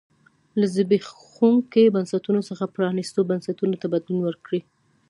[0.59, 4.61] له زبېښونکو بنسټونو څخه پرانیستو بنسټونو ته بدلون وکړي.